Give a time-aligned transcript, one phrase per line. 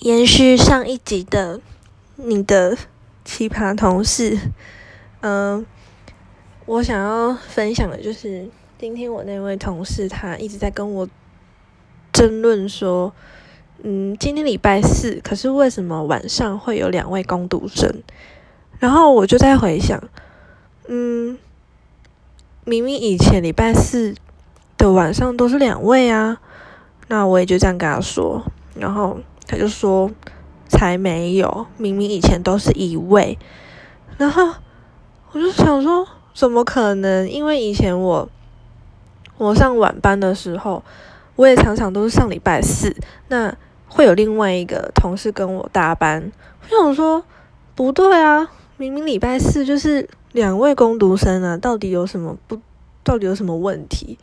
[0.00, 1.60] 延续上一集的
[2.16, 2.76] 你的
[3.24, 4.36] 奇葩同事，
[5.20, 5.64] 嗯，
[6.66, 11.08] 我想要分享的就是今天我那位同事，他一直在跟我
[12.12, 13.14] 争论说，
[13.82, 18.02] 嗯，今天礼拜四，可是为什么晚上会有两位攻读生？
[18.80, 20.02] 然后我就在回想，
[20.88, 21.38] 嗯，
[22.64, 24.14] 明明以前礼拜四
[24.76, 26.40] 的晚上都是两位啊，
[27.08, 29.20] 那我也就这样跟他说，然后。
[29.46, 30.10] 他就说
[30.68, 33.38] ：“才没有，明明以前都是一位。”
[34.16, 34.54] 然后
[35.32, 37.28] 我就想说：“怎么可能？
[37.28, 38.28] 因为以前我
[39.36, 40.82] 我上晚班的时候，
[41.36, 42.96] 我也常常都是上礼拜四，
[43.28, 43.54] 那
[43.88, 46.32] 会有另外一个同事跟我搭班。
[46.62, 47.24] 我想说，
[47.74, 52.58] 不对啊，明明礼拜四就是两位工读生啊，到底有什么不？
[53.02, 54.18] 到底有什么问题？”